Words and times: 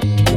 Thank 0.00 0.33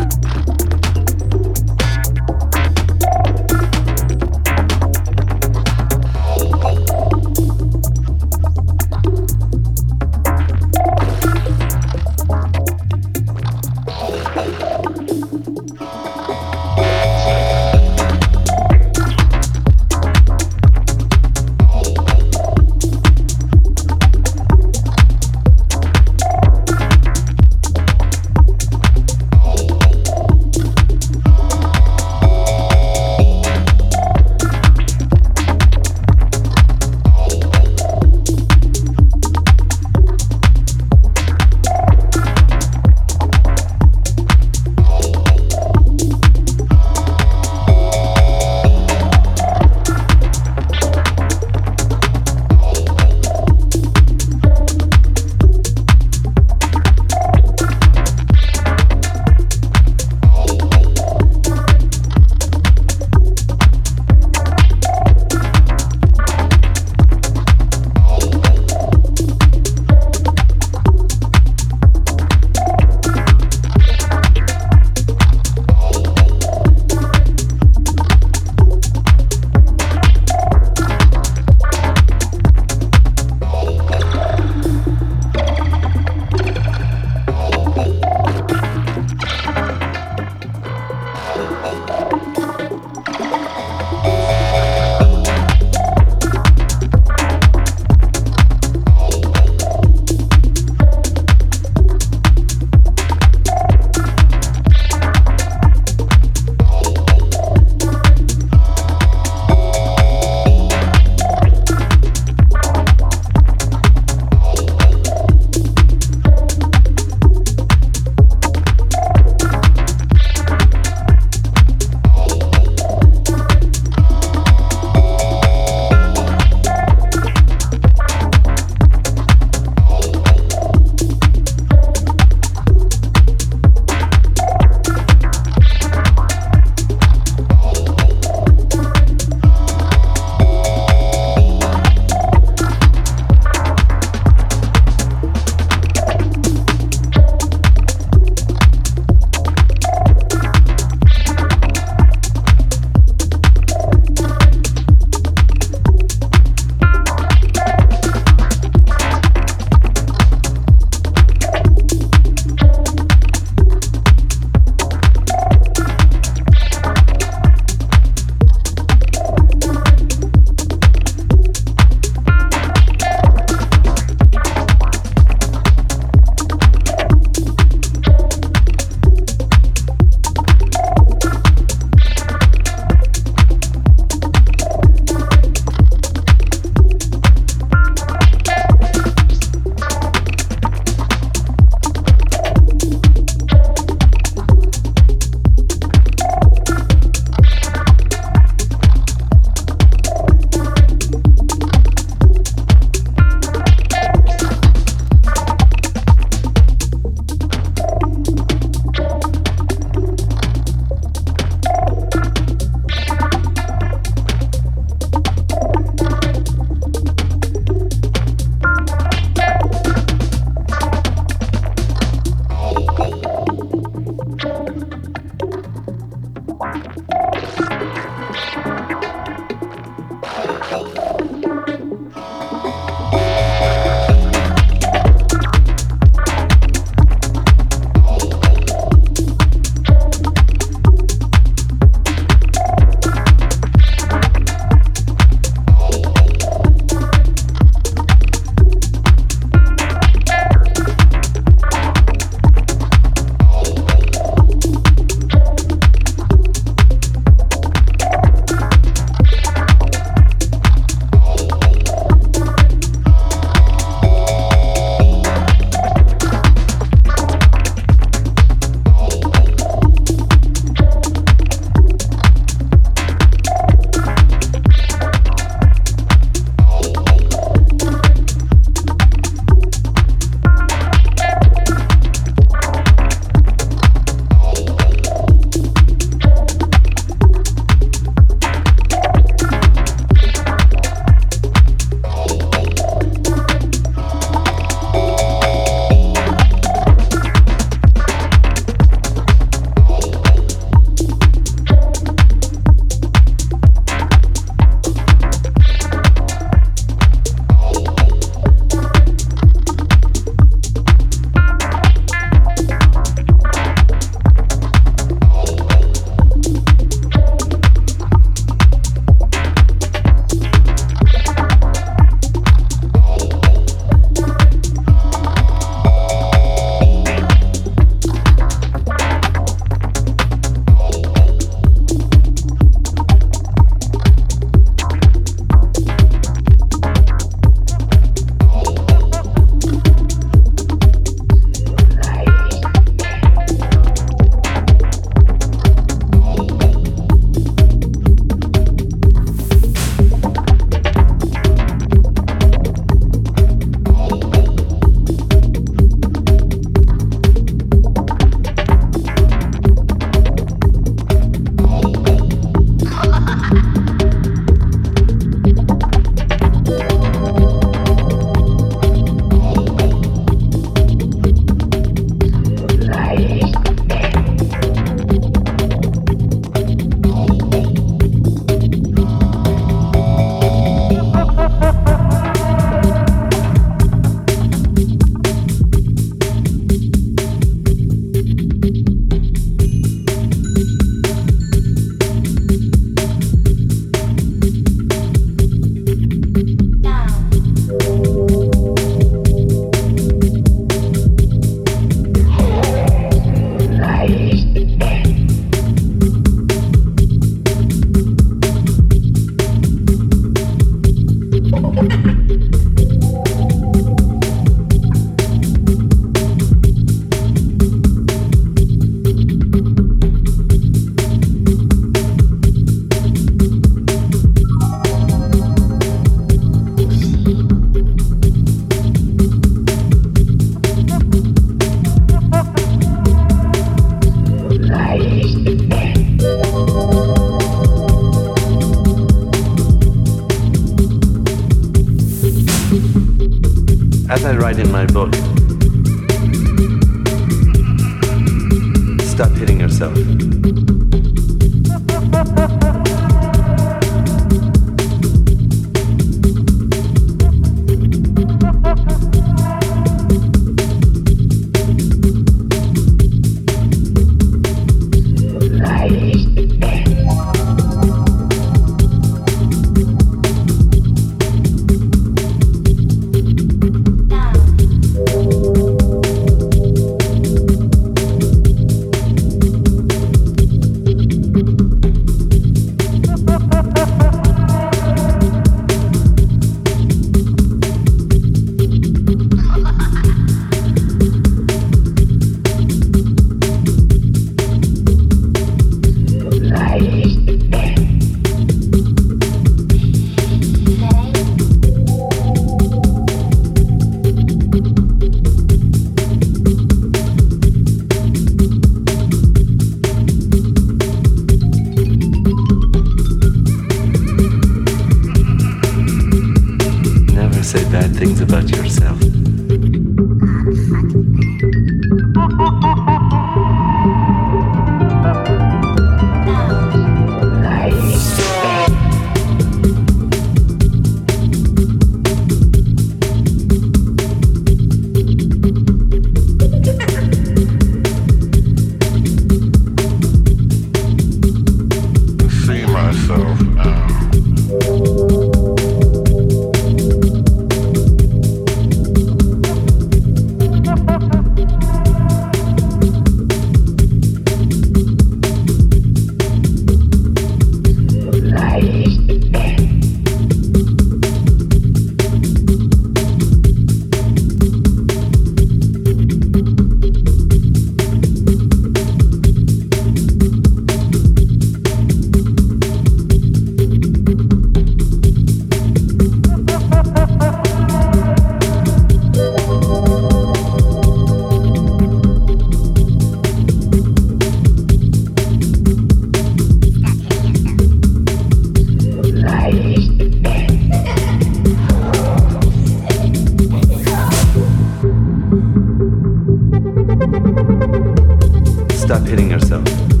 Stop 598.91 599.07
hitting 599.07 599.31
yourself. 599.31 600.00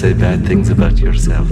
Say 0.00 0.14
bad 0.14 0.46
things 0.46 0.70
about 0.70 0.98
yourself. 0.98 1.46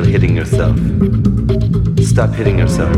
Still 0.00 0.12
hitting 0.12 0.36
yourself? 0.36 0.76
Stop 2.00 2.30
hitting 2.30 2.58
yourself. 2.58 2.96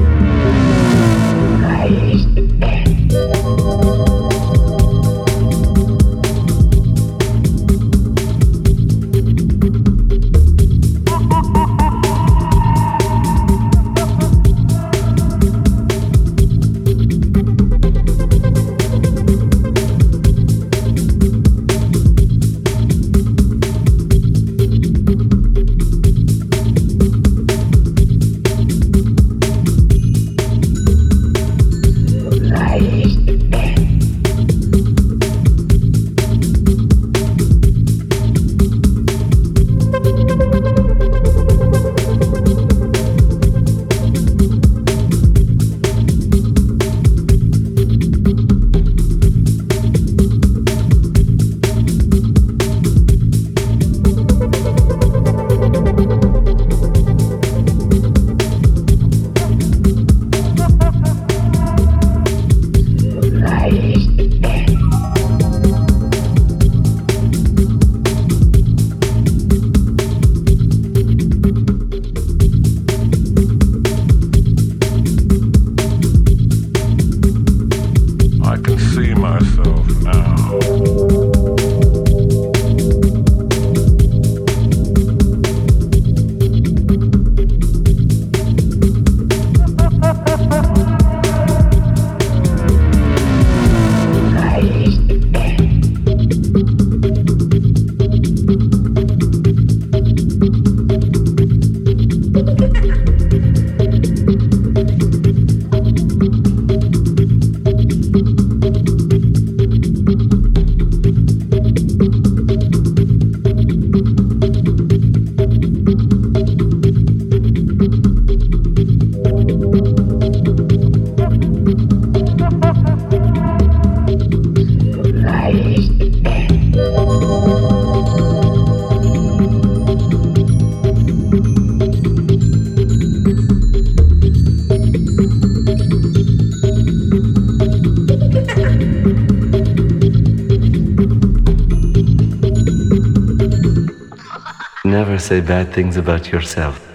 Say 145.23 145.41
bad 145.41 145.73
things 145.73 145.97
about 145.97 146.33
yourself. 146.33 146.92